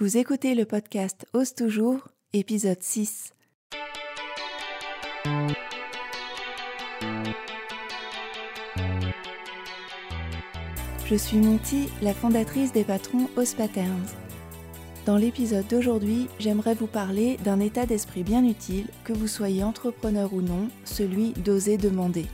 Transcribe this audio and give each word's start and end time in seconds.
Vous 0.00 0.16
écoutez 0.16 0.54
le 0.54 0.64
podcast 0.64 1.26
Ose 1.32 1.56
toujours, 1.56 2.06
épisode 2.32 2.80
6. 2.80 3.32
Je 11.04 11.16
suis 11.16 11.38
Monty, 11.38 11.88
la 12.00 12.14
fondatrice 12.14 12.72
des 12.72 12.84
patrons 12.84 13.28
Ose 13.36 13.54
Patterns. 13.54 14.06
Dans 15.04 15.16
l'épisode 15.16 15.66
d'aujourd'hui, 15.66 16.28
j'aimerais 16.38 16.76
vous 16.76 16.86
parler 16.86 17.36
d'un 17.38 17.58
état 17.58 17.84
d'esprit 17.84 18.22
bien 18.22 18.44
utile, 18.44 18.86
que 19.02 19.12
vous 19.12 19.26
soyez 19.26 19.64
entrepreneur 19.64 20.32
ou 20.32 20.42
non, 20.42 20.68
celui 20.84 21.32
d'oser 21.32 21.76
demander. 21.76 22.26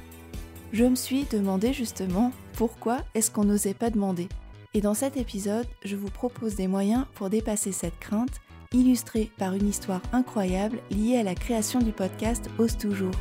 Je 0.74 0.84
me 0.84 0.96
suis 0.96 1.24
demandé 1.24 1.72
justement 1.72 2.30
pourquoi 2.58 2.98
est-ce 3.14 3.30
qu'on 3.30 3.44
n'osait 3.44 3.72
pas 3.72 3.88
demander 3.88 4.28
et 4.74 4.80
dans 4.80 4.94
cet 4.94 5.16
épisode, 5.16 5.66
je 5.84 5.94
vous 5.94 6.10
propose 6.10 6.56
des 6.56 6.66
moyens 6.66 7.06
pour 7.14 7.30
dépasser 7.30 7.70
cette 7.70 7.98
crainte, 8.00 8.40
illustrée 8.72 9.30
par 9.38 9.54
une 9.54 9.68
histoire 9.68 10.02
incroyable 10.12 10.78
liée 10.90 11.16
à 11.16 11.22
la 11.22 11.36
création 11.36 11.78
du 11.78 11.92
podcast 11.92 12.50
Ose 12.58 12.76
toujours. 12.76 13.14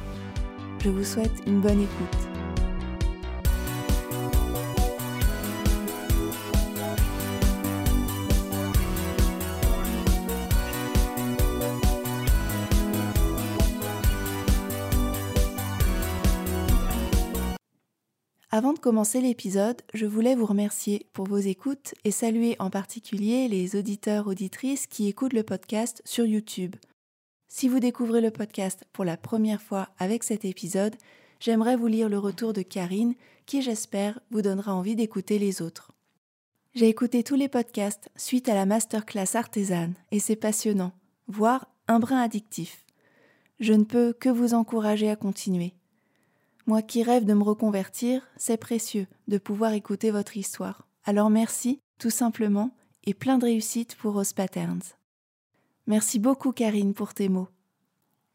Je 0.84 0.90
vous 0.90 1.04
souhaite 1.04 1.44
une 1.46 1.62
bonne 1.62 1.82
écoute. 1.82 2.33
Avant 18.56 18.74
de 18.74 18.78
commencer 18.78 19.20
l'épisode, 19.20 19.82
je 19.96 20.06
voulais 20.06 20.36
vous 20.36 20.46
remercier 20.46 21.08
pour 21.14 21.26
vos 21.26 21.40
écoutes 21.40 21.96
et 22.04 22.12
saluer 22.12 22.56
en 22.60 22.70
particulier 22.70 23.48
les 23.48 23.76
auditeurs 23.76 24.28
auditrices 24.28 24.86
qui 24.86 25.08
écoutent 25.08 25.34
le 25.34 25.42
podcast 25.42 26.04
sur 26.06 26.28
YouTube. 26.28 26.76
Si 27.48 27.68
vous 27.68 27.80
découvrez 27.80 28.22
le 28.22 28.30
podcast 28.30 28.86
pour 28.94 29.06
la 29.06 29.18
première 29.18 29.60
fois 29.60 29.90
avec 29.98 30.24
cet 30.24 30.46
épisode, 30.46 30.96
j'aimerais 31.40 31.76
vous 31.76 31.88
lire 31.88 32.10
le 32.10 32.20
retour 32.20 32.54
de 32.54 32.62
Karine 32.62 33.16
qui 33.48 33.64
j'espère 33.64 34.20
vous 34.30 34.44
donnera 34.44 34.76
envie 34.76 34.96
d'écouter 34.96 35.40
les 35.40 35.64
autres. 35.64 35.92
J'ai 36.76 36.90
écouté 36.90 37.24
tous 37.24 37.34
les 37.34 37.50
podcasts 37.50 38.12
suite 38.16 38.50
à 38.50 38.54
la 38.54 38.68
masterclass 38.68 39.34
artisane 39.34 39.96
et 40.12 40.20
c'est 40.20 40.36
passionnant, 40.36 40.92
voire 41.28 41.70
un 41.88 41.98
brin 41.98 42.22
addictif. 42.22 42.86
Je 43.60 43.74
ne 43.74 43.84
peux 43.84 44.14
que 44.14 44.30
vous 44.30 44.54
encourager 44.54 45.10
à 45.10 45.16
continuer. 45.16 45.74
Moi 46.66 46.82
qui 46.82 47.04
rêve 47.04 47.26
de 47.26 47.34
me 47.34 47.44
reconvertir, 47.44 48.26
c'est 48.38 48.58
précieux 48.58 49.08
de 49.28 49.38
pouvoir 49.38 49.74
écouter 49.74 50.12
votre 50.12 50.38
histoire. 50.38 50.88
Alors 51.04 51.30
merci, 51.30 51.82
tout 52.00 52.10
simplement, 52.10 52.72
et 53.04 53.14
plein 53.14 53.38
de 53.38 53.46
réussite 53.46 53.96
pour 53.96 54.14
Rose 54.14 54.32
Patterns. 54.32 54.84
Merci 55.88 56.20
beaucoup 56.20 56.54
Karine 56.54 56.94
pour 56.94 57.14
tes 57.14 57.28
mots. 57.28 57.50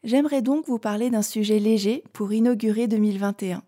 J'aimerais 0.04 0.42
donc 0.42 0.66
vous 0.66 0.78
parler 0.78 1.08
d'un 1.08 1.22
sujet 1.22 1.58
léger 1.58 2.04
pour 2.12 2.32
inaugurer 2.32 2.86
2021. 2.86 3.62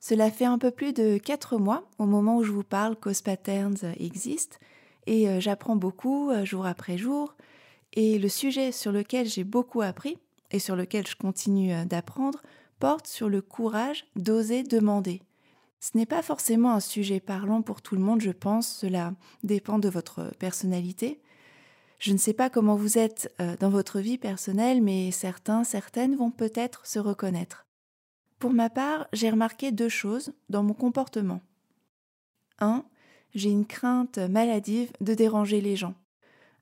Cela 0.00 0.30
fait 0.30 0.44
un 0.44 0.58
peu 0.58 0.70
plus 0.70 0.92
de 0.92 1.18
4 1.18 1.58
mois 1.58 1.88
au 1.98 2.06
moment 2.06 2.36
où 2.36 2.44
je 2.44 2.52
vous 2.52 2.62
parle 2.62 2.94
qu'Os 2.94 3.22
Patterns 3.24 3.94
existe 3.98 4.60
et 5.06 5.28
euh, 5.28 5.40
j'apprends 5.40 5.74
beaucoup 5.74 6.30
euh, 6.30 6.44
jour 6.44 6.66
après 6.66 6.96
jour 6.96 7.34
et 7.94 8.18
le 8.18 8.28
sujet 8.28 8.70
sur 8.70 8.92
lequel 8.92 9.26
j'ai 9.26 9.42
beaucoup 9.42 9.82
appris 9.82 10.18
et 10.52 10.60
sur 10.60 10.76
lequel 10.76 11.06
je 11.06 11.16
continue 11.16 11.72
euh, 11.72 11.84
d'apprendre 11.84 12.40
porte 12.78 13.06
sur 13.06 13.28
le 13.28 13.42
courage 13.42 14.06
d'oser 14.16 14.62
demander. 14.62 15.22
Ce 15.80 15.96
n'est 15.96 16.06
pas 16.06 16.22
forcément 16.22 16.72
un 16.72 16.80
sujet 16.80 17.20
parlant 17.20 17.62
pour 17.62 17.82
tout 17.82 17.94
le 17.94 18.00
monde, 18.00 18.20
je 18.20 18.30
pense, 18.30 18.68
cela 18.68 19.14
dépend 19.44 19.78
de 19.78 19.88
votre 19.88 20.32
personnalité. 20.38 21.20
Je 21.98 22.12
ne 22.12 22.18
sais 22.18 22.32
pas 22.32 22.50
comment 22.50 22.76
vous 22.76 22.98
êtes 22.98 23.32
euh, 23.40 23.56
dans 23.58 23.70
votre 23.70 24.00
vie 24.00 24.18
personnelle, 24.18 24.82
mais 24.82 25.10
certains, 25.10 25.64
certaines 25.64 26.16
vont 26.16 26.30
peut-être 26.30 26.86
se 26.86 26.98
reconnaître. 26.98 27.66
Pour 28.38 28.52
ma 28.52 28.70
part, 28.70 29.08
j'ai 29.12 29.30
remarqué 29.30 29.72
deux 29.72 29.88
choses 29.88 30.32
dans 30.48 30.62
mon 30.62 30.74
comportement. 30.74 31.40
1. 32.60 32.84
J'ai 33.34 33.50
une 33.50 33.66
crainte 33.66 34.18
maladive 34.18 34.92
de 35.00 35.14
déranger 35.14 35.60
les 35.60 35.76
gens. 35.76 35.94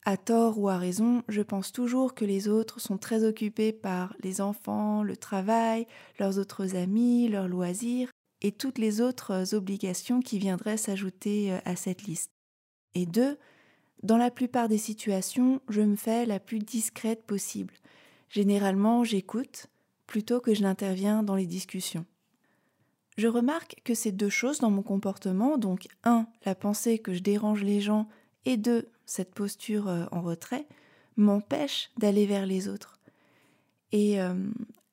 À 0.09 0.17
tort 0.17 0.61
ou 0.61 0.69
à 0.69 0.79
raison, 0.79 1.25
je 1.27 1.43
pense 1.43 1.73
toujours 1.73 2.15
que 2.15 2.25
les 2.25 2.47
autres 2.47 2.81
sont 2.81 2.97
très 2.97 3.25
occupés 3.25 3.73
par 3.73 4.15
les 4.23 4.41
enfants, 4.41 5.03
le 5.03 5.17
travail, 5.17 5.89
leurs 6.21 6.39
autres 6.39 6.77
amis, 6.77 7.27
leurs 7.27 7.49
loisirs 7.49 8.09
et 8.41 8.53
toutes 8.53 8.79
les 8.79 9.01
autres 9.01 9.53
obligations 9.53 10.21
qui 10.21 10.39
viendraient 10.39 10.77
s'ajouter 10.77 11.53
euh, 11.53 11.59
à 11.65 11.75
cette 11.75 12.05
liste. 12.05 12.31
Et 12.95 13.05
deux, 13.05 13.37
dans 14.05 14.17
la 14.17 14.31
plupart 14.31 14.69
des 14.69 14.79
situations, 14.79 15.61
je 15.69 15.81
me 15.81 15.97
fais 15.97 16.25
la 16.25 16.39
plus 16.39 16.61
discrète 16.61 17.25
possible. 17.25 17.75
Généralement, 18.29 19.03
j'écoute 19.03 19.67
plutôt 20.07 20.39
que 20.39 20.55
je 20.55 20.63
n'interviens 20.63 21.25
dans 21.25 21.35
les 21.35 21.47
discussions. 21.47 22.07
Je 23.19 23.27
remarque 23.27 23.81
que 23.83 23.95
ces 23.95 24.13
deux 24.13 24.31
choses 24.31 24.61
dans 24.61 24.71
mon 24.71 24.83
comportement, 24.83 25.59
donc 25.59 25.89
un, 26.05 26.29
la 26.45 26.55
pensée 26.55 27.01
que 27.01 27.13
je 27.13 27.25
dérange 27.25 27.65
les 27.65 27.81
gens, 27.81 28.07
et 28.47 28.57
deux, 28.57 28.89
cette 29.05 29.35
posture 29.35 29.89
euh, 29.89 30.07
en 30.13 30.23
retrait, 30.23 30.67
m'empêche 31.17 31.91
d'aller 31.99 32.25
vers 32.25 32.47
les 32.47 32.69
autres. 32.69 32.99
Et 33.93 34.21
euh, 34.21 34.35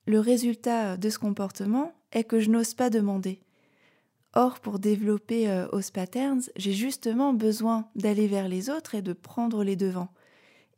le 0.06 0.20
résultat 0.20 0.98
de 0.98 1.10
ce 1.10 1.20
comportement 1.20 1.94
est 2.12 2.24
que 2.24 2.40
je 2.40 2.50
n'ose 2.50 2.74
pas 2.74 2.90
demander. 2.90 3.40
Or, 4.36 4.60
pour 4.60 4.80
développer 4.80 5.50
euh, 5.50 5.68
Os 5.72 5.92
Patterns, 5.92 6.42
j'ai 6.56 6.74
justement 6.74 7.34
besoin 7.34 7.88
d'aller 7.96 8.28
vers 8.28 8.48
les 8.48 8.70
autres 8.70 8.96
et 8.96 9.02
de 9.02 9.14
prendre 9.14 9.64
les 9.64 9.76
devants. 9.76 10.10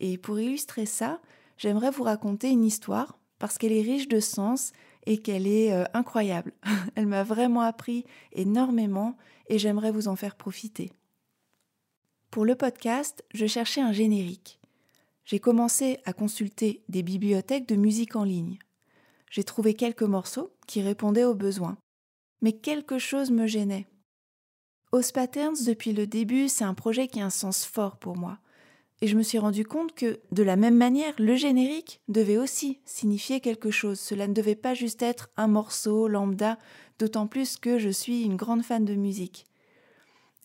Et 0.02 0.18
pour 0.18 0.40
illustrer 0.40 0.86
ça, 0.86 1.22
j'aimerais 1.58 1.92
vous 1.92 2.04
raconter 2.04 2.50
une 2.50 2.66
histoire 2.66 3.18
parce 3.40 3.58
qu'elle 3.58 3.72
est 3.72 3.82
riche 3.82 4.10
de 4.10 4.20
sens 4.20 4.74
et 5.06 5.20
qu'elle 5.20 5.48
est 5.48 5.72
incroyable. 5.94 6.52
Elle 6.96 7.06
m'a 7.06 7.24
vraiment 7.24 7.62
appris 7.62 8.06
énormément 8.34 9.16
et 9.48 9.60
j'aimerais 9.60 9.92
vous 9.92 10.08
en 10.08 10.16
faire 10.16 10.36
profiter. 10.36 10.92
Pour 12.36 12.44
le 12.44 12.56
podcast, 12.56 13.24
je 13.34 13.46
cherchais 13.46 13.80
un 13.80 13.94
générique. 13.94 14.60
J'ai 15.24 15.40
commencé 15.40 16.00
à 16.04 16.12
consulter 16.12 16.84
des 16.90 17.02
bibliothèques 17.02 17.66
de 17.66 17.78
musique 17.78 18.18
en 18.18 18.26
ligne. 18.26 18.60
J'ai 19.32 19.46
trouvé 19.46 19.74
quelques 19.74 20.04
morceaux 20.04 20.52
qui 20.68 20.82
répondaient 20.82 21.24
aux 21.24 21.34
besoins. 21.34 21.78
Mais 22.42 22.52
quelque 22.52 23.00
chose 23.00 23.32
me 23.32 23.48
gênait. 23.48 23.88
Os 24.92 25.14
Patterns, 25.14 25.64
depuis 25.66 25.94
le 25.94 26.08
début, 26.08 26.50
c'est 26.50 26.66
un 26.66 26.74
projet 26.74 27.08
qui 27.08 27.22
a 27.22 27.26
un 27.26 27.30
sens 27.30 27.64
fort 27.64 27.96
pour 27.96 28.18
moi. 28.18 28.40
Et 29.00 29.08
je 29.08 29.16
me 29.16 29.24
suis 29.24 29.40
rendu 29.40 29.64
compte 29.64 29.96
que, 29.96 30.20
de 30.34 30.44
la 30.44 30.58
même 30.58 30.76
manière, 30.76 31.14
le 31.18 31.38
générique 31.38 32.02
devait 32.10 32.38
aussi 32.38 32.82
signifier 32.84 33.40
quelque 33.40 33.72
chose. 33.72 33.98
Cela 33.98 34.28
ne 34.28 34.34
devait 34.34 34.56
pas 34.56 34.74
juste 34.74 35.02
être 35.04 35.30
un 35.38 35.48
morceau 35.48 36.10
lambda, 36.10 36.60
d'autant 37.00 37.28
plus 37.28 37.56
que 37.56 37.80
je 37.80 37.88
suis 37.88 38.24
une 38.24 38.36
grande 38.36 38.66
fan 38.66 38.84
de 38.84 38.96
musique. 38.96 39.46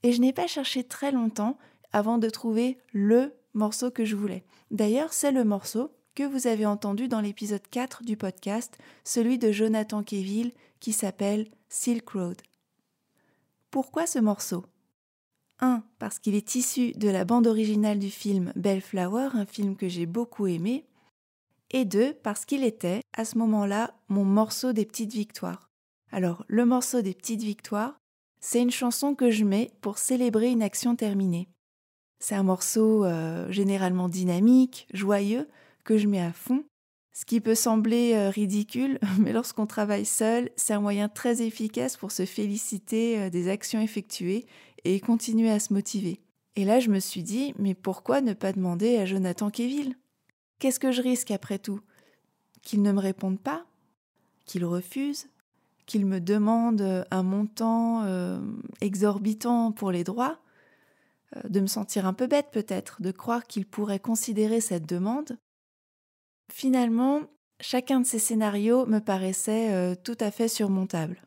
Et 0.05 0.13
je 0.13 0.21
n'ai 0.21 0.33
pas 0.33 0.47
cherché 0.47 0.85
très 0.85 1.11
longtemps 1.11 1.59
avant 1.93 2.19
de 2.19 2.29
trouver 2.29 2.79
le 2.93 3.35
morceau 3.55 3.91
que 3.91 4.05
je 4.05 4.17
voulais. 4.17 4.45
D'ailleurs, 4.71 5.13
c'est 5.13 5.33
le 5.33 5.45
morceau 5.45 5.91
que 6.15 6.23
vous 6.23 6.47
avez 6.47 6.67
entendu 6.67 7.09
dans 7.09 7.21
l'épisode 7.21 7.67
4 7.71 8.03
du 8.05 8.17
podcast, 8.17 8.79
celui 9.05 9.39
de 9.39 9.53
Jonathan 9.53 10.03
Keville 10.03 10.53
qui 10.81 10.93
s'appelle 10.93 11.49
Silk 11.69 12.09
Road. 12.11 12.41
Pourquoi 13.71 14.07
ce 14.07 14.19
morceau? 14.19 14.65
1. 15.61 15.83
Parce 15.99 16.19
qu'il 16.19 16.35
est 16.35 16.55
issu 16.55 16.93
de 16.93 17.09
la 17.09 17.25
bande 17.25 17.47
originale 17.47 17.99
du 17.99 18.11
film 18.11 18.53
Bellflower, 18.57 19.31
un 19.35 19.47
film 19.47 19.77
que 19.77 19.89
j'ai 19.89 20.07
beaucoup 20.07 20.47
aimé. 20.47 20.87
Et 21.71 21.85
2. 21.85 22.15
Parce 22.23 22.45
qu'il 22.45 22.65
était, 22.65 23.03
à 23.13 23.25
ce 23.25 23.39
moment-là, 23.39 23.95
mon 24.09 24.25
morceau 24.25 24.73
des 24.73 24.87
petites 24.87 25.13
victoires. 25.13 25.71
Alors, 26.11 26.45
le 26.49 26.65
morceau 26.65 27.03
des 27.03 27.15
petites 27.15 27.43
victoires, 27.43 28.01
c'est 28.41 28.63
une 28.63 28.71
chanson 28.71 29.15
que 29.15 29.31
je 29.31 29.45
mets 29.45 29.71
pour 29.81 29.99
célébrer 29.99 30.49
une 30.49 30.63
action 30.63 30.97
terminée. 30.97 31.49
C'est 32.21 32.35
un 32.35 32.43
morceau 32.43 33.05
euh, 33.05 33.51
généralement 33.51 34.09
dynamique, 34.09 34.87
joyeux, 34.93 35.49
que 35.85 35.97
je 35.97 36.07
mets 36.07 36.21
à 36.21 36.33
fond. 36.33 36.65
Ce 37.15 37.25
qui 37.25 37.41
peut 37.41 37.55
sembler 37.55 38.13
euh, 38.15 38.29
ridicule, 38.29 38.99
mais 39.19 39.33
lorsqu'on 39.33 39.67
travaille 39.67 40.05
seul, 40.05 40.51
c'est 40.55 40.75
un 40.75 40.81
moyen 40.81 41.09
très 41.09 41.41
efficace 41.41 41.97
pour 41.97 42.13
se 42.13 42.27
féliciter 42.27 43.19
euh, 43.19 43.31
des 43.31 43.49
actions 43.49 43.81
effectuées 43.81 44.47
et 44.85 45.01
continuer 45.01 45.51
à 45.51 45.59
se 45.59 45.73
motiver. 45.73 46.21
Et 46.57 46.67
là, 46.67 46.79
je 46.79 46.91
me 46.91 47.01
suis 47.01 47.23
dit, 47.23 47.55
mais 47.59 47.75
pourquoi 47.75 48.21
ne 48.21 48.35
pas 48.35 48.53
demander 48.53 48.99
à 48.99 49.07
Jonathan 49.07 49.51
Keville 49.51 49.97
Qu'est-ce 50.59 50.81
que 50.81 50.93
je 50.93 51.01
risque 51.01 51.31
après 51.31 51.59
tout? 51.59 51.81
Qu'il 52.61 52.83
ne 52.83 52.93
me 52.93 53.01
réponde 53.01 53.41
pas? 53.41 53.65
Qu'il 54.45 54.67
refuse? 54.67 55.29
Qu'il 55.87 56.05
me 56.05 56.21
demande 56.21 57.07
un 57.11 57.23
montant 57.23 58.05
exorbitant 58.81 59.73
pour 59.73 59.91
les 59.91 60.05
droits? 60.05 60.39
De 61.49 61.61
me 61.61 61.67
sentir 61.67 62.07
un 62.07 62.13
peu 62.13 62.27
bête 62.27 62.49
peut-être, 62.51 63.03
de 63.03 63.13
croire 63.13 63.47
qu'il 63.47 63.67
pourrait 63.67 64.01
considérer 64.01 64.61
cette 64.61 64.87
demande. 64.87 65.39
Finalement, 66.53 67.23
chacun 67.61 68.01
de 68.01 68.07
ces 68.07 68.19
scénarios 68.19 68.87
me 68.87 68.99
paraissait 68.99 69.73
euh, 69.73 69.95
tout 69.95 70.17
à 70.21 70.31
fait 70.31 70.49
surmontable. 70.49 71.23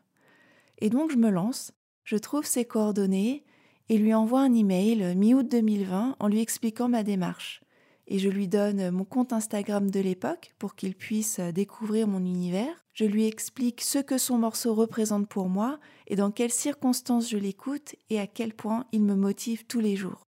Et 0.78 0.90
donc 0.90 1.10
je 1.10 1.16
me 1.16 1.30
lance, 1.30 1.72
je 2.04 2.16
trouve 2.16 2.44
ses 2.44 2.64
coordonnées 2.64 3.44
et 3.88 3.98
lui 3.98 4.14
envoie 4.14 4.40
un 4.40 4.52
email 4.52 5.14
mi-août 5.16 5.48
2020 5.48 6.16
en 6.18 6.28
lui 6.28 6.40
expliquant 6.40 6.88
ma 6.88 7.02
démarche. 7.02 7.60
et 8.06 8.18
je 8.18 8.28
lui 8.28 8.48
donne 8.48 8.90
mon 8.90 9.06
compte 9.06 9.32
Instagram 9.32 9.90
de 9.90 10.00
l'époque 10.00 10.54
pour 10.58 10.74
qu'il 10.74 10.94
puisse 10.94 11.40
découvrir 11.40 12.06
mon 12.06 12.18
univers. 12.18 12.83
Je 12.94 13.04
lui 13.04 13.26
explique 13.26 13.80
ce 13.80 13.98
que 13.98 14.18
son 14.18 14.38
morceau 14.38 14.72
représente 14.74 15.28
pour 15.28 15.48
moi 15.48 15.80
et 16.06 16.14
dans 16.14 16.30
quelles 16.30 16.52
circonstances 16.52 17.28
je 17.28 17.36
l'écoute 17.36 17.96
et 18.08 18.20
à 18.20 18.28
quel 18.28 18.54
point 18.54 18.86
il 18.92 19.02
me 19.02 19.16
motive 19.16 19.66
tous 19.66 19.80
les 19.80 19.96
jours. 19.96 20.22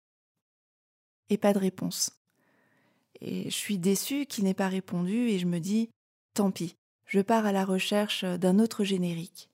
Et 1.28 1.36
pas 1.36 1.52
de 1.52 1.58
réponse. 1.58 2.10
Et 3.20 3.44
je 3.44 3.54
suis 3.54 3.78
déçue 3.78 4.26
qu'il 4.26 4.44
n'ait 4.44 4.54
pas 4.54 4.68
répondu 4.68 5.28
et 5.28 5.38
je 5.38 5.46
me 5.46 5.58
dis 5.58 5.90
tant 6.34 6.50
pis, 6.50 6.74
je 7.06 7.20
pars 7.20 7.46
à 7.46 7.52
la 7.52 7.64
recherche 7.64 8.24
d'un 8.24 8.58
autre 8.58 8.82
générique. 8.82 9.50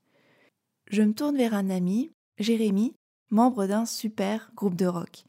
Je 0.87 1.03
me 1.03 1.13
tourne 1.13 1.37
vers 1.37 1.55
un 1.55 1.69
ami, 1.69 2.11
Jérémy, 2.39 2.95
membre 3.31 3.67
d'un 3.67 3.87
super 3.87 4.53
groupe 4.55 4.77
de 4.77 4.87
rock. 4.87 5.25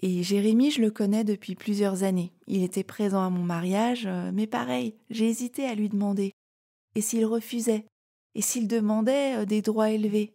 Et 0.00 0.22
Jérémy, 0.22 0.70
je 0.70 0.82
le 0.82 0.90
connais 0.90 1.24
depuis 1.24 1.54
plusieurs 1.54 2.02
années. 2.02 2.32
Il 2.46 2.62
était 2.62 2.84
présent 2.84 3.24
à 3.24 3.30
mon 3.30 3.42
mariage, 3.42 4.04
euh, 4.06 4.30
mais 4.34 4.46
pareil, 4.46 4.94
j'ai 5.08 5.28
hésité 5.28 5.64
à 5.66 5.74
lui 5.74 5.88
demander. 5.88 6.32
Et 6.94 7.00
s'il 7.00 7.24
refusait 7.26 7.86
Et 8.34 8.42
s'il 8.42 8.68
demandait 8.68 9.36
euh, 9.36 9.44
des 9.44 9.62
droits 9.62 9.90
élevés 9.90 10.34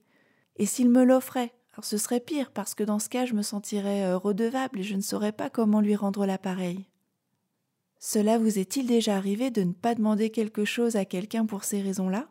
Et 0.58 0.66
s'il 0.66 0.90
me 0.90 1.04
l'offrait 1.04 1.54
Alors 1.74 1.86
ce 1.86 1.98
serait 1.98 2.20
pire, 2.20 2.52
parce 2.52 2.76
que 2.76 2.84
dans 2.84 3.00
ce 3.00 3.10
cas, 3.10 3.26
je 3.26 3.34
me 3.34 3.42
sentirais 3.42 4.04
euh, 4.04 4.18
redevable 4.18 4.80
et 4.80 4.84
je 4.84 4.96
ne 4.96 5.02
saurais 5.02 5.32
pas 5.32 5.50
comment 5.50 5.82
lui 5.82 5.96
rendre 5.96 6.26
l'appareil. 6.26 6.88
Cela 8.00 8.38
vous 8.38 8.60
est-il 8.60 8.88
déjà 8.88 9.18
arrivé 9.18 9.52
de 9.52 9.64
ne 9.64 9.74
pas 9.74 9.96
demander 9.96 10.30
quelque 10.30 10.64
chose 10.64 10.96
à 10.96 11.06
quelqu'un 11.06 11.46
pour 11.46 11.66
ces 11.66 11.82
raisons-là? 11.82 12.30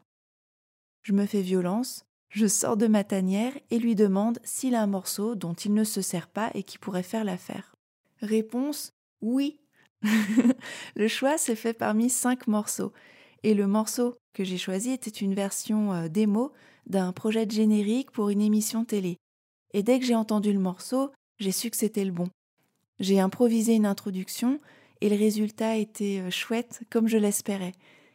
Je 1.02 1.12
me 1.12 1.26
fais 1.26 1.42
violence, 1.42 2.06
je 2.31 2.46
sors 2.46 2.76
de 2.76 2.86
ma 2.86 3.04
tanière 3.04 3.52
et 3.70 3.78
lui 3.78 3.94
demande 3.94 4.38
s'il 4.44 4.74
a 4.74 4.82
un 4.82 4.86
morceau 4.86 5.34
dont 5.34 5.54
il 5.54 5.74
ne 5.74 5.84
se 5.84 6.02
sert 6.02 6.28
pas 6.28 6.50
et 6.54 6.62
qui 6.62 6.78
pourrait 6.78 7.02
faire 7.02 7.24
l'affaire. 7.24 7.76
Réponse 8.20 8.92
oui. 9.20 9.60
le 10.96 11.08
choix 11.08 11.38
s'est 11.38 11.56
fait 11.56 11.72
parmi 11.72 12.10
cinq 12.10 12.46
morceaux. 12.46 12.92
Et 13.43 13.55
le 13.55 13.67
morceau 13.67 14.17
que 14.35 14.44
j'ai 14.44 14.58
choisi 14.58 14.90
était 14.90 15.11
une 15.11 15.35
version 15.35 15.93
euh, 15.93 16.08
démo 16.08 16.52
d'un 16.87 17.12
projet 17.12 17.46
de 17.46 17.52
générique 17.52 18.11
pour 18.11 18.31
une 18.31 18.40
émission 18.40 18.85
télé. 18.85 19.17
Et 19.73 19.82
dès 19.82 19.99
que 19.99 20.06
j'ai 20.06 20.14
entendu 20.14 20.52
le 20.52 20.58
morceau, 20.58 21.11
j'ai 21.38 21.52
su 21.52 21.70
que 21.70 21.76
c'était 21.76 22.05
le 22.05 22.12
bon. 22.12 22.29
J'ai 22.99 23.20
improvisé 23.20 23.75
une 23.75 23.87
introduction 23.87 24.58
et 25.00 25.08
le 25.08 25.17
résultat 25.17 25.76
était 25.76 26.20
euh, 26.20 26.31
chouette 26.31 26.82
comme 26.90 27.08
je 27.08 27.19
l'espérais. 27.19 27.73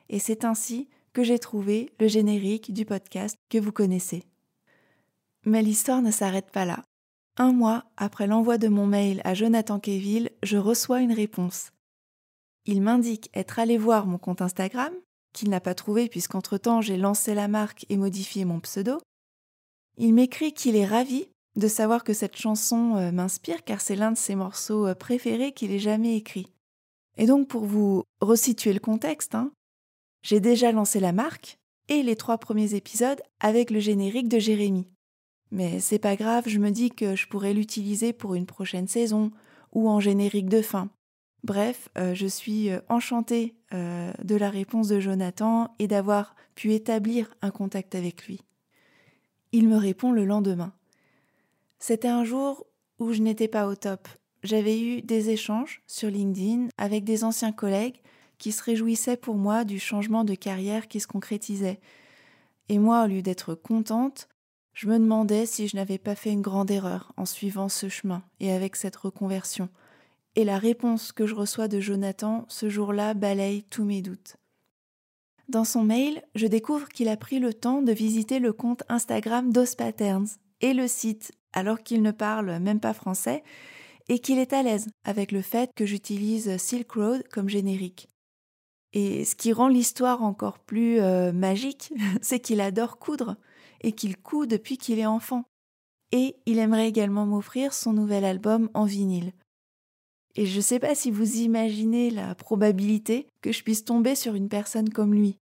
Et 0.10 0.20
c'est 0.20 0.44
ainsi 0.44 0.90
que 1.14 1.24
j'ai 1.24 1.40
trouvé 1.40 1.92
le 2.00 2.08
générique 2.08 2.74
du 2.74 2.86
podcast 2.86 3.38
que 3.50 3.60
vous 3.60 3.72
connaissez. 3.72 4.24
Mais 5.46 5.62
l'histoire 5.62 6.02
ne 6.02 6.12
s'arrête 6.12 6.52
pas 6.52 6.66
là. 6.66 6.84
Un 7.38 7.52
mois 7.52 7.86
après 7.98 8.28
l'envoi 8.28 8.58
de 8.58 8.68
mon 8.68 8.86
mail 8.86 9.22
à 9.24 9.34
Jonathan 9.34 9.80
Keville, 9.80 10.32
je 10.44 10.58
reçois 10.58 11.02
une 11.02 11.14
réponse. 11.14 11.72
Il 12.66 12.82
m'indique 12.82 13.30
être 13.34 13.60
allé 13.60 13.78
voir 13.78 14.06
mon 14.06 14.18
compte 14.18 14.42
Instagram, 14.42 14.94
qu'il 15.34 15.50
n'a 15.50 15.60
pas 15.60 15.76
trouvé 15.76 16.08
puisqu'entre-temps 16.08 16.82
j'ai 16.82 16.98
lancé 16.98 17.34
la 17.34 17.48
marque 17.48 17.86
et 17.90 17.98
modifié 17.98 18.46
mon 18.46 18.60
pseudo. 18.60 19.00
Il 19.98 20.14
m'écrit 20.14 20.54
qu'il 20.54 20.76
est 20.76 20.86
ravi 20.86 21.28
de 21.56 21.68
savoir 21.68 22.04
que 22.04 22.14
cette 22.14 22.38
chanson 22.38 22.96
euh, 22.96 23.12
m'inspire 23.12 23.64
car 23.64 23.82
c'est 23.82 23.96
l'un 23.96 24.12
de 24.12 24.18
ses 24.18 24.36
morceaux 24.36 24.88
euh, 24.88 24.96
préférés 24.96 25.52
qu'il 25.52 25.72
ait 25.72 25.80
jamais 25.80 26.16
écrit. 26.16 26.48
Et 27.18 27.26
donc 27.26 27.48
pour 27.48 27.66
vous 27.66 28.04
resituer 28.22 28.74
le 28.74 28.80
contexte, 28.80 29.36
hein, 29.36 29.52
j'ai 30.24 30.40
déjà 30.40 30.72
lancé 30.72 31.00
la 31.00 31.12
marque 31.12 31.58
et 31.90 32.02
les 32.02 32.16
trois 32.16 32.38
premiers 32.38 32.74
épisodes 32.76 33.22
avec 33.40 33.70
le 33.70 33.80
générique 33.80 34.30
de 34.30 34.40
Jérémy. 34.40 34.88
Mais 35.52 35.80
c'est 35.80 36.00
pas 36.00 36.16
grave, 36.16 36.46
je 36.48 36.58
me 36.58 36.72
dis 36.72 36.90
que 36.90 37.16
je 37.16 37.28
pourrais 37.28 37.54
l'utiliser 37.54 38.14
pour 38.14 38.34
une 38.34 38.48
prochaine 38.48 38.88
saison 38.88 39.32
ou 39.72 39.90
en 39.90 40.00
générique 40.00 40.50
de 40.50 40.62
fin. 40.62 40.90
Bref, 41.44 41.90
euh, 41.98 42.14
je 42.16 42.26
suis 42.26 42.70
euh, 42.70 42.80
enchantée 42.88 43.56
euh, 43.74 44.14
de 44.24 44.36
la 44.36 44.50
réponse 44.50 44.88
de 44.88 45.02
Jonathan 45.02 45.74
et 45.78 45.88
d'avoir 45.88 46.36
pu 46.56 46.74
établir 46.74 47.36
un 47.42 47.52
contact 47.52 47.96
avec 47.96 48.28
lui. 48.28 48.40
Il 49.52 49.68
me 49.68 49.76
répond 49.76 50.14
le 50.14 50.24
lendemain. 50.24 50.74
C'était 51.80 52.08
un 52.08 52.24
jour 52.24 52.66
où 52.98 53.12
je 53.12 53.22
n'étais 53.22 53.50
pas 53.50 53.68
au 53.68 53.76
top. 53.76 54.08
J'avais 54.42 54.80
eu 54.80 55.02
des 55.02 55.32
échanges 55.32 55.82
sur 55.86 56.10
LinkedIn 56.10 56.70
avec 56.78 57.04
des 57.04 57.26
anciens 57.26 57.52
collègues 57.52 58.00
qui 58.38 58.54
se 58.54 58.64
réjouissait 58.64 59.18
pour 59.18 59.36
moi 59.36 59.66
du 59.66 59.80
changement 59.80 60.24
de 60.24 60.36
carrière 60.36 60.88
qui 60.88 61.02
se 61.02 61.08
concrétisait. 61.08 61.80
Et 62.70 62.80
moi, 62.80 63.04
au 63.04 63.08
lieu 63.08 63.22
d'être 63.22 63.54
contente, 63.54 64.30
je 64.74 64.88
me 64.88 64.98
demandais 64.98 65.46
si 65.46 65.68
je 65.68 65.76
n'avais 65.76 65.98
pas 65.98 66.16
fait 66.16 66.32
une 66.32 66.42
grande 66.42 66.72
erreur 66.72 67.12
en 67.18 67.26
suivant 67.26 67.70
ce 67.70 67.90
chemin 67.90 68.24
et 68.40 68.52
avec 68.52 68.76
cette 68.78 68.96
reconversion. 68.96 69.70
Et 70.36 70.46
la 70.46 70.58
réponse 70.58 71.12
que 71.12 71.28
je 71.28 71.36
reçois 71.36 71.68
de 71.68 71.80
Jonathan 71.80 72.46
ce 72.50 72.70
jour-là 72.70 73.14
balaye 73.14 73.64
tous 73.64 73.84
mes 73.84 74.02
doutes. 74.02 74.38
Dans 75.48 75.66
son 75.66 75.84
mail, 75.84 76.24
je 76.36 76.48
découvre 76.48 76.90
qu'il 76.90 77.10
a 77.10 77.18
pris 77.18 77.40
le 77.40 77.54
temps 77.54 77.82
de 77.82 77.92
visiter 77.92 78.40
le 78.40 78.54
compte 78.54 78.84
Instagram 78.90 79.52
d'Os 79.52 79.76
Patterns 79.76 80.28
et 80.62 80.74
le 80.74 80.88
site, 80.88 81.34
alors 81.52 81.84
qu'il 81.84 82.02
ne 82.02 82.12
parle 82.12 82.60
même 82.60 82.80
pas 82.80 82.94
français, 82.94 83.44
et 84.10 84.20
qu'il 84.20 84.40
est 84.40 84.54
à 84.54 84.64
l'aise 84.64 84.90
avec 85.04 85.32
le 85.32 85.42
fait 85.42 85.70
que 85.76 85.86
j'utilise 85.86 86.58
Silk 86.58 86.92
Road 86.92 87.24
comme 87.30 87.50
générique. 87.50 88.08
Et 88.94 89.26
ce 89.26 89.36
qui 89.36 89.54
rend 89.54 89.68
l'histoire 89.68 90.24
encore 90.24 90.60
plus 90.60 91.00
euh, 91.00 91.32
magique, 91.32 91.94
c'est 92.22 92.40
qu'il 92.40 92.62
adore 92.62 92.98
coudre 92.98 93.38
et 93.82 93.92
qu'il 93.92 94.18
coud 94.18 94.50
depuis 94.50 94.78
qu'il 94.78 95.00
est 95.00 95.06
enfant. 95.06 95.44
Et 96.12 96.38
il 96.46 96.60
aimerait 96.60 96.88
également 96.88 97.26
m'offrir 97.26 97.74
son 97.74 97.92
nouvel 97.92 98.24
album 98.24 98.70
en 98.74 98.86
vinyle. 98.86 99.34
Et 100.36 100.46
je 100.46 100.58
ne 100.58 100.62
sais 100.62 100.80
pas 100.80 100.96
si 100.96 101.12
vous 101.12 101.38
imaginez 101.38 102.10
la 102.10 102.34
probabilité 102.34 103.28
que 103.42 103.52
je 103.52 103.64
puisse 103.64 103.86
tomber 103.86 104.16
sur 104.16 104.34
une 104.34 104.50
personne 104.50 104.90
comme 104.90 105.14
lui. 105.14 105.38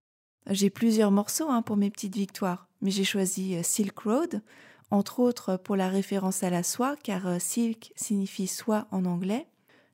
J'ai 0.49 0.69
plusieurs 0.69 1.11
morceaux 1.11 1.49
hein, 1.49 1.61
pour 1.61 1.77
mes 1.77 1.89
petites 1.89 2.15
victoires, 2.15 2.67
mais 2.81 2.91
j'ai 2.91 3.05
choisi 3.05 3.55
euh, 3.55 3.63
Silk 3.63 3.97
Road, 3.99 4.41
entre 4.91 5.19
autres 5.19 5.57
pour 5.57 5.75
la 5.75 5.89
référence 5.89 6.43
à 6.43 6.49
la 6.49 6.63
soie, 6.63 6.95
car 7.01 7.25
euh, 7.27 7.39
silk 7.39 7.91
signifie 7.95 8.47
soie 8.47 8.87
en 8.91 9.05
anglais. 9.05 9.47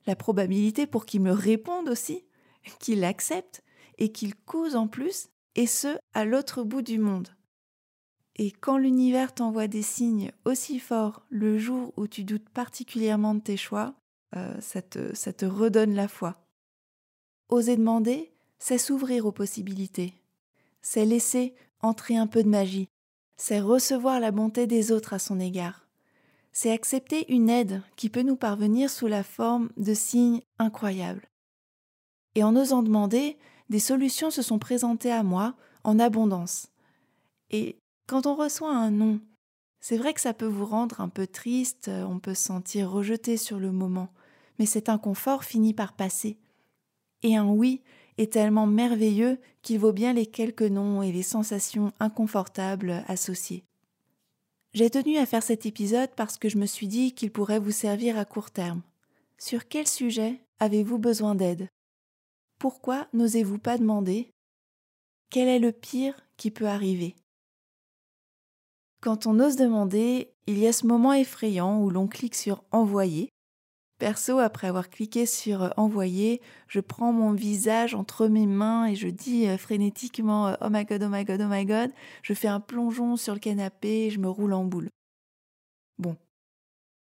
La 0.06 0.16
probabilité 0.16 0.86
pour 0.86 1.06
qu'il 1.06 1.22
me 1.22 1.32
réponde 1.32 1.88
aussi, 1.88 2.24
qu'il 2.80 3.04
accepte 3.04 3.62
et 3.98 4.12
qu'il 4.12 4.34
cause 4.34 4.76
en 4.76 4.88
plus, 4.88 5.28
et 5.54 5.66
ce, 5.66 5.96
à 6.14 6.24
l'autre 6.24 6.62
bout 6.62 6.82
du 6.82 6.98
monde. 6.98 7.28
Et 8.36 8.50
quand 8.50 8.78
l'univers 8.78 9.34
t'envoie 9.34 9.66
des 9.66 9.82
signes 9.82 10.32
aussi 10.44 10.78
forts 10.78 11.22
le 11.28 11.58
jour 11.58 11.92
où 11.96 12.06
tu 12.06 12.24
doutes 12.24 12.48
particulièrement 12.48 13.34
de 13.34 13.40
tes 13.40 13.56
choix, 13.56 13.94
euh, 14.36 14.60
ça, 14.60 14.82
te, 14.82 15.14
ça 15.14 15.32
te 15.32 15.44
redonne 15.44 15.94
la 15.94 16.08
foi. 16.08 16.36
Oser 17.48 17.76
demander, 17.76 18.32
c'est 18.58 18.78
s'ouvrir 18.78 19.26
aux 19.26 19.32
possibilités. 19.32 20.14
C'est 20.82 21.04
laisser 21.04 21.54
entrer 21.80 22.16
un 22.16 22.26
peu 22.26 22.42
de 22.42 22.48
magie. 22.48 22.88
C'est 23.36 23.60
recevoir 23.60 24.20
la 24.20 24.30
bonté 24.30 24.66
des 24.66 24.92
autres 24.92 25.14
à 25.14 25.18
son 25.18 25.40
égard. 25.40 25.86
C'est 26.52 26.70
accepter 26.70 27.32
une 27.32 27.48
aide 27.48 27.82
qui 27.96 28.08
peut 28.08 28.22
nous 28.22 28.36
parvenir 28.36 28.90
sous 28.90 29.06
la 29.06 29.22
forme 29.22 29.70
de 29.76 29.94
signes 29.94 30.42
incroyables. 30.58 31.28
Et 32.34 32.44
en 32.44 32.54
osant 32.56 32.82
demander, 32.82 33.38
des 33.68 33.78
solutions 33.78 34.30
se 34.30 34.42
sont 34.42 34.58
présentées 34.58 35.12
à 35.12 35.22
moi 35.22 35.54
en 35.84 35.98
abondance. 35.98 36.68
Et 37.50 37.78
quand 38.06 38.26
on 38.26 38.34
reçoit 38.34 38.74
un 38.74 38.90
non, 38.90 39.20
c'est 39.80 39.96
vrai 39.96 40.12
que 40.12 40.20
ça 40.20 40.34
peut 40.34 40.46
vous 40.46 40.66
rendre 40.66 41.00
un 41.00 41.08
peu 41.08 41.26
triste, 41.26 41.88
on 41.88 42.18
peut 42.18 42.34
se 42.34 42.44
sentir 42.44 42.90
rejeté 42.90 43.36
sur 43.36 43.58
le 43.58 43.72
moment, 43.72 44.12
mais 44.60 44.66
cet 44.66 44.90
inconfort 44.90 45.42
finit 45.42 45.72
par 45.72 45.94
passer. 45.94 46.36
Et 47.22 47.34
un 47.34 47.48
oui 47.48 47.80
est 48.18 48.34
tellement 48.34 48.66
merveilleux 48.66 49.38
qu'il 49.62 49.78
vaut 49.78 49.94
bien 49.94 50.12
les 50.12 50.26
quelques 50.26 50.60
noms 50.60 51.02
et 51.02 51.12
les 51.12 51.22
sensations 51.22 51.92
inconfortables 51.98 53.02
associées. 53.08 53.64
J'ai 54.74 54.90
tenu 54.90 55.16
à 55.16 55.24
faire 55.24 55.42
cet 55.42 55.64
épisode 55.64 56.10
parce 56.14 56.36
que 56.36 56.50
je 56.50 56.58
me 56.58 56.66
suis 56.66 56.88
dit 56.88 57.14
qu'il 57.14 57.32
pourrait 57.32 57.58
vous 57.58 57.70
servir 57.70 58.18
à 58.18 58.26
court 58.26 58.50
terme. 58.50 58.82
Sur 59.38 59.66
quel 59.66 59.88
sujet 59.88 60.38
avez-vous 60.58 60.98
besoin 60.98 61.34
d'aide? 61.34 61.70
Pourquoi 62.58 63.08
n'osez-vous 63.14 63.58
pas 63.58 63.78
demander? 63.78 64.30
Quel 65.30 65.48
est 65.48 65.58
le 65.58 65.72
pire 65.72 66.20
qui 66.36 66.50
peut 66.50 66.68
arriver? 66.68 67.16
Quand 69.00 69.26
on 69.26 69.40
ose 69.40 69.56
demander, 69.56 70.34
il 70.46 70.58
y 70.58 70.66
a 70.66 70.74
ce 70.74 70.86
moment 70.86 71.14
effrayant 71.14 71.80
où 71.82 71.88
l'on 71.88 72.06
clique 72.06 72.34
sur 72.34 72.62
Envoyer. 72.70 73.30
Perso, 74.00 74.38
après 74.38 74.66
avoir 74.66 74.88
cliqué 74.88 75.26
sur 75.26 75.74
Envoyer, 75.76 76.40
je 76.68 76.80
prends 76.80 77.12
mon 77.12 77.32
visage 77.32 77.94
entre 77.94 78.28
mes 78.28 78.46
mains 78.46 78.86
et 78.86 78.96
je 78.96 79.08
dis 79.08 79.46
euh, 79.46 79.58
frénétiquement 79.58 80.48
euh, 80.48 80.54
Oh 80.62 80.68
my 80.70 80.86
god, 80.86 81.02
oh 81.02 81.08
my 81.10 81.22
god, 81.22 81.42
oh 81.42 81.48
my 81.48 81.66
god. 81.66 81.90
Je 82.22 82.32
fais 82.32 82.48
un 82.48 82.60
plongeon 82.60 83.16
sur 83.16 83.34
le 83.34 83.40
canapé 83.40 84.06
et 84.06 84.10
je 84.10 84.18
me 84.18 84.28
roule 84.28 84.54
en 84.54 84.64
boule. 84.64 84.88
Bon. 85.98 86.16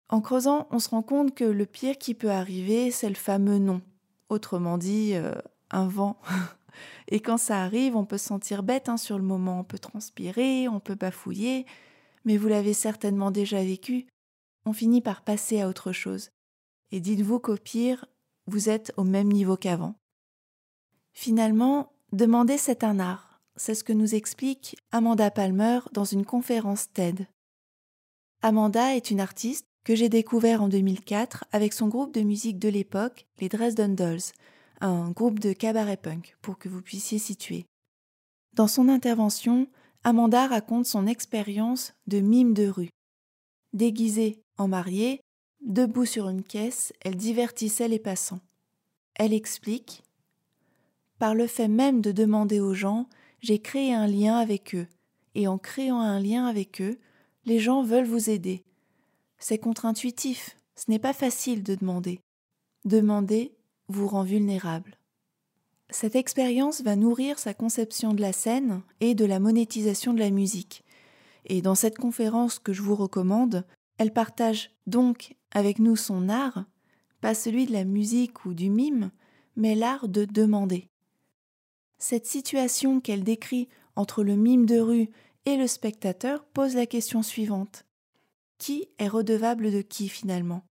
En 0.09 0.21
creusant, 0.21 0.67
on 0.73 0.81
se 0.81 0.89
rend 0.89 1.03
compte 1.03 1.33
que 1.33 1.45
le 1.45 1.65
pire 1.65 1.97
qui 1.97 2.15
peut 2.15 2.33
arriver, 2.33 2.91
c'est 2.91 3.09
le 3.09 3.15
fameux 3.15 3.59
non 3.59 3.81
autrement 4.29 4.77
dit 4.77 5.15
euh, 5.15 5.33
un 5.71 5.87
vent. 5.87 6.21
Et 7.09 7.21
quand 7.21 7.39
ça 7.39 7.63
arrive, 7.63 7.95
on 7.95 8.05
peut 8.05 8.19
se 8.19 8.27
sentir 8.27 8.65
bête 8.65 8.89
hein, 8.89 8.97
sur 8.97 9.17
le 9.17 9.25
moment, 9.25 9.61
on 9.61 9.65
peut 9.65 9.79
transpirer, 9.79 10.67
on 10.67 10.81
peut 10.81 10.97
bafouiller, 10.97 11.67
mais 12.25 12.37
vous 12.37 12.49
l'avez 12.49 12.75
certainement 12.75 13.31
déjà 13.31 13.63
vécu, 13.63 14.07
on 14.67 14.73
finit 14.73 15.01
par 15.01 15.23
passer 15.23 15.61
à 15.61 15.69
autre 15.69 15.93
chose. 15.93 16.31
Et 16.93 17.01
dites-vous 17.01 17.39
qu'au 17.39 17.57
pire, 17.57 18.07
vous 18.47 18.69
êtes 18.69 18.93
au 18.97 19.05
même 19.05 19.29
niveau 19.29 19.57
qu'avant. 19.57 19.95
Finalement, 21.13 21.93
demander 22.13 22.59
c'est 22.59 22.85
un 22.85 22.99
art, 22.99 23.41
c'est 23.57 23.75
ce 23.75 23.85
que 23.85 23.93
nous 23.93 24.15
explique 24.15 24.77
Amanda 24.91 25.31
Palmer 25.31 25.81
dans 25.93 26.05
une 26.05 26.25
conférence 26.25 26.93
TED. 26.93 27.27
Amanda 28.43 28.97
est 28.97 29.11
une 29.11 29.21
artiste 29.21 29.67
que 29.85 29.95
j'ai 29.95 30.09
découvert 30.09 30.63
en 30.63 30.69
2004 30.69 31.45
avec 31.53 31.73
son 31.73 31.89
groupe 31.89 32.15
de 32.15 32.23
musique 32.23 32.59
de 32.59 32.69
l'époque, 32.69 33.27
les 33.39 33.49
Dresden 33.49 33.95
Dolls, 33.95 34.33
un 34.81 35.11
groupe 35.11 35.39
de 35.39 35.53
cabaret 35.53 35.97
punk 35.97 36.37
pour 36.43 36.59
que 36.59 36.69
vous 36.69 36.83
puissiez 36.83 37.19
situer. 37.19 37.67
Dans 38.55 38.69
son 38.69 38.89
intervention, 38.89 39.69
Amanda 40.05 40.47
raconte 40.47 40.87
son 40.87 41.07
expérience 41.07 41.93
de 42.07 42.21
mime 42.21 42.55
de 42.55 42.67
rue. 42.67 42.91
Déguisée 43.73 44.43
en 44.57 44.69
mariée, 44.69 45.21
debout 45.61 46.07
sur 46.07 46.29
une 46.29 46.43
caisse, 46.43 46.93
elle 47.01 47.17
divertissait 47.17 47.89
les 47.89 47.99
passants. 47.99 48.41
Elle 49.15 49.33
explique 49.33 50.03
Par 51.19 51.35
le 51.35 51.47
fait 51.47 51.69
même 51.69 52.01
de 52.01 52.13
demander 52.13 52.61
aux 52.61 52.75
gens, 52.75 53.09
j'ai 53.41 53.61
créé 53.61 53.95
un 53.95 54.07
lien 54.07 54.37
avec 54.37 54.75
eux, 54.75 54.87
et 55.35 55.49
en 55.49 55.59
créant 55.59 56.01
un 56.01 56.21
lien 56.21 56.47
avec 56.47 56.81
eux, 56.81 56.99
les 57.45 57.59
gens 57.59 57.83
veulent 57.83 58.07
vous 58.07 58.31
aider. 58.31 58.65
C'est 59.39 59.59
contre-intuitif, 59.59 60.57
ce 60.77 60.91
n'est 60.91 60.99
pas 60.99 61.13
facile 61.13 61.63
de 61.63 61.75
demander. 61.75 62.21
Demander 62.85 63.55
vous 63.89 64.07
rend 64.07 64.23
vulnérable. 64.23 64.97
Cette 65.91 66.15
expérience 66.15 66.83
va 66.83 66.95
nourrir 66.95 67.39
sa 67.39 67.53
conception 67.53 68.15
de 68.15 68.21
la 68.21 68.33
scène 68.33 68.83
et 69.01 69.15
de 69.15 69.25
la 69.25 69.41
monétisation 69.41 70.15
de 70.15 70.21
la 70.21 70.31
musique. 70.31 70.85
Et 71.47 71.63
dans 71.63 71.75
cette 71.75 71.99
conférence 71.99 72.59
que 72.59 72.73
je 72.73 72.83
vous 72.83 72.95
recommande, 72.95 73.65
elle 74.01 74.15
partage 74.15 74.71
donc 74.87 75.37
avec 75.51 75.79
nous 75.79 75.95
son 75.95 76.31
art, 76.31 76.65
pas 77.21 77.35
celui 77.35 77.67
de 77.67 77.73
la 77.73 77.85
musique 77.85 78.47
ou 78.47 78.55
du 78.55 78.71
mime, 78.71 79.11
mais 79.57 79.75
l'art 79.75 80.09
de 80.09 80.25
demander. 80.25 80.89
Cette 81.99 82.25
situation 82.25 83.03
qu'elle 83.03 83.25
décrit 83.25 83.69
entre 83.97 84.25
le 84.25 84.37
mime 84.37 84.65
de 84.65 84.81
rue 84.81 85.11
et 85.45 85.59
le 85.59 85.67
spectateur 85.67 86.47
pose 86.47 86.77
la 86.77 86.87
question 86.87 87.23
suivante. 87.23 87.85
Qui 88.57 88.89
est 88.99 89.07
redevable 89.07 89.71
de 89.71 89.83
qui 89.83 90.09
finalement? 90.09 90.65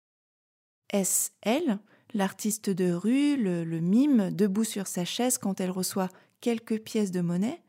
Est-ce 0.89 1.29
elle, 1.43 1.77
l'artiste 2.15 2.71
de 2.71 2.91
rue, 2.91 3.37
le, 3.37 3.63
mime, 3.79 4.31
debout 4.31 4.63
sur 4.63 4.87
sa 4.87 5.05
chaise 5.05 5.37
quand 5.37 5.61
elle 5.61 5.69
reçoit 5.69 6.09
quelques 6.41 6.81
pièces 6.81 7.11
de 7.11 7.21
monnaie? 7.21 7.61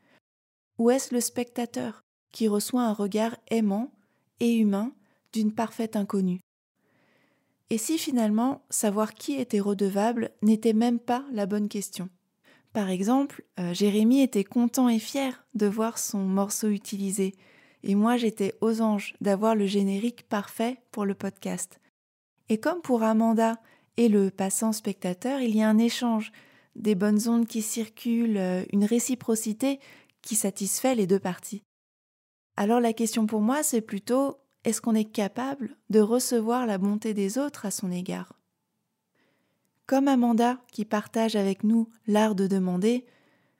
Ou 0.79 0.89
est-ce 0.89 1.13
le 1.13 1.21
spectateur 1.21 2.01
qui 2.31 2.47
reçoit 2.47 2.81
un 2.81 2.93
regard 2.93 3.37
aimant 3.51 3.91
et 4.39 4.55
humain 4.55 4.91
d'une 5.33 5.53
parfaite 5.53 5.95
inconnue 5.95 6.41
Et 7.69 7.77
si 7.77 7.97
finalement 7.97 8.61
savoir 8.69 9.13
qui 9.13 9.33
était 9.33 9.59
redevable 9.59 10.31
n'était 10.41 10.73
même 10.73 10.99
pas 10.99 11.25
la 11.31 11.45
bonne 11.45 11.69
question? 11.69 12.09
Par 12.73 12.89
exemple, 12.89 13.43
euh, 13.59 13.73
Jérémy 13.73 14.21
était 14.21 14.45
content 14.45 14.87
et 14.87 14.99
fier 14.99 15.45
de 15.55 15.67
voir 15.67 15.97
son 15.97 16.19
morceau 16.19 16.69
utilisé, 16.69 17.35
et 17.83 17.95
moi 17.95 18.15
j'étais 18.15 18.55
aux 18.61 18.81
anges 18.81 19.13
d'avoir 19.19 19.55
le 19.55 19.65
générique 19.65 20.27
parfait 20.29 20.77
pour 20.91 21.05
le 21.05 21.15
podcast. 21.15 21.81
Et 22.47 22.59
comme 22.59 22.81
pour 22.81 23.03
Amanda, 23.03 23.57
et 23.97 24.07
le 24.07 24.31
passant 24.31 24.71
spectateur, 24.71 25.41
il 25.41 25.55
y 25.55 25.61
a 25.61 25.69
un 25.69 25.77
échange, 25.77 26.31
des 26.75 26.95
bonnes 26.95 27.27
ondes 27.27 27.47
qui 27.47 27.61
circulent, 27.61 28.37
euh, 28.37 28.63
une 28.71 28.85
réciprocité 28.85 29.79
qui 30.21 30.35
satisfait 30.35 30.95
les 30.95 31.07
deux 31.07 31.19
parties. 31.19 31.63
Alors 32.55 32.79
la 32.79 32.93
question 32.93 33.25
pour 33.25 33.41
moi, 33.41 33.63
c'est 33.63 33.81
plutôt 33.81 34.37
est-ce 34.63 34.81
qu'on 34.81 34.95
est 34.95 35.11
capable 35.11 35.75
de 35.89 35.99
recevoir 35.99 36.65
la 36.65 36.77
bonté 36.77 37.13
des 37.13 37.37
autres 37.37 37.65
à 37.65 37.71
son 37.71 37.91
égard? 37.91 38.39
Comme 39.87 40.07
Amanda, 40.07 40.61
qui 40.71 40.85
partage 40.85 41.35
avec 41.35 41.63
nous 41.63 41.89
l'art 42.07 42.35
de 42.35 42.47
demander, 42.47 43.05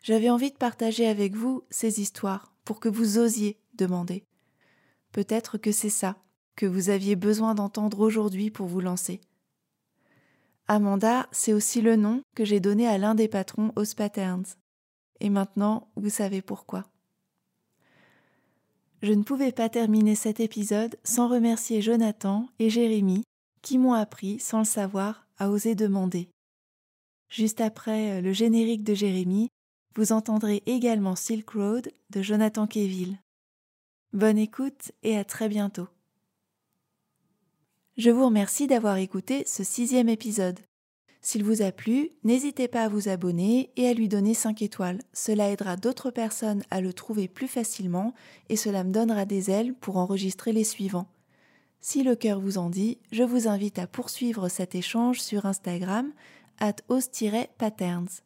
j'avais 0.04 0.30
envie 0.30 0.52
de 0.52 0.58
partager 0.58 1.08
avec 1.08 1.36
vous 1.36 1.64
ces 1.70 2.00
histoires 2.00 2.54
pour 2.64 2.80
que 2.80 2.90
vous 2.90 3.18
osiez 3.18 3.60
demander. 3.74 4.26
Peut-être 5.12 5.58
que 5.58 5.72
c'est 5.72 5.90
ça 5.90 6.18
que 6.56 6.66
vous 6.66 6.90
aviez 6.90 7.16
besoin 7.16 7.56
d'entendre 7.56 8.00
aujourd'hui 8.00 8.52
pour 8.52 8.68
vous 8.68 8.82
lancer. 8.82 9.22
Amanda, 10.68 11.28
c'est 11.32 11.54
aussi 11.54 11.82
le 11.82 11.96
nom 11.96 12.22
que 12.36 12.46
j'ai 12.46 12.60
donné 12.60 12.88
à 12.88 12.98
l'un 12.98 13.16
des 13.16 13.28
patrons 13.28 13.74
aux 13.76 13.96
Patterns. 13.96 14.46
Et 15.20 15.30
maintenant, 15.30 15.90
vous 15.96 16.10
savez 16.10 16.42
pourquoi. 16.42 16.91
Je 19.02 19.14
ne 19.14 19.24
pouvais 19.24 19.52
pas 19.52 19.70
terminer 19.70 20.16
cet 20.16 20.40
épisode 20.40 20.96
sans 21.04 21.28
remercier 21.28 21.82
Jonathan 21.82 22.48
et 22.60 22.70
Jérémy 22.70 23.24
qui 23.62 23.78
m'ont 23.78 23.94
appris, 23.94 24.40
sans 24.40 24.60
le 24.60 24.66
savoir, 24.66 25.28
à 25.38 25.50
oser 25.50 25.76
demander. 25.76 26.30
Juste 27.30 27.62
après 27.62 28.18
euh, 28.18 28.22
le 28.22 28.34
générique 28.34 28.84
de 28.84 28.94
Jérémy, 28.94 29.50
vous 29.96 30.12
entendrez 30.12 30.64
également 30.66 31.16
Silk 31.16 31.50
Road 31.52 31.92
de 32.10 32.22
Jonathan 32.22 32.68
Keville. 32.68 33.18
Bonne 34.14 34.38
écoute 34.38 34.92
et 35.04 35.18
à 35.18 35.24
très 35.24 35.50
bientôt. 35.50 35.88
Je 37.98 38.10
vous 38.10 38.26
remercie 38.26 38.68
d'avoir 38.68 38.98
écouté 38.98 39.44
ce 39.46 39.64
sixième 39.64 40.10
épisode. 40.10 40.60
S'il 41.24 41.44
vous 41.44 41.62
a 41.62 41.72
plu, 41.72 42.10
n'hésitez 42.24 42.68
pas 42.68 42.84
à 42.84 42.90
vous 42.90 43.08
abonner 43.08 43.70
et 43.76 43.88
à 43.88 43.94
lui 43.94 44.08
donner 44.08 44.34
5 44.34 44.64
étoiles. 44.64 45.00
Cela 45.14 45.52
aidera 45.52 45.78
d'autres 45.78 46.10
personnes 46.10 46.64
à 46.72 46.82
le 46.82 46.94
trouver 46.94 47.28
plus 47.28 47.48
facilement 47.48 48.16
et 48.50 48.56
cela 48.56 48.84
me 48.84 48.92
donnera 48.92 49.26
des 49.26 49.52
ailes 49.52 49.76
pour 49.76 49.98
enregistrer 49.98 50.52
les 50.52 50.64
suivants. 50.64 51.08
Si 51.80 52.02
le 52.02 52.16
cœur 52.16 52.40
vous 52.40 52.58
en 52.58 52.70
dit, 52.70 52.98
je 53.12 53.24
vous 53.24 53.48
invite 53.48 53.78
à 53.78 53.88
poursuivre 53.88 54.50
cet 54.50 54.74
échange 54.74 55.22
sur 55.22 55.46
Instagram 55.46 56.12
at 56.60 56.76
os-patterns. 56.90 58.22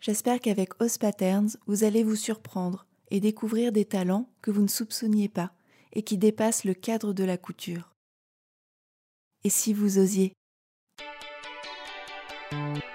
J'espère 0.00 0.40
qu'avec 0.40 0.80
Os 0.82 0.98
Patterns, 0.98 1.56
vous 1.66 1.82
allez 1.82 2.04
vous 2.04 2.16
surprendre 2.16 2.86
et 3.10 3.20
découvrir 3.20 3.72
des 3.72 3.84
talents 3.84 4.28
que 4.42 4.50
vous 4.50 4.60
ne 4.60 4.68
soupçonniez 4.68 5.28
pas 5.28 5.52
et 5.92 6.02
qui 6.02 6.18
dépassent 6.18 6.64
le 6.64 6.74
cadre 6.74 7.12
de 7.12 7.24
la 7.24 7.38
couture. 7.38 7.94
Et 9.44 9.50
si 9.50 9.72
vous 9.72 9.98
osiez 9.98 10.32
Thank 12.50 12.76
you. 12.76 12.93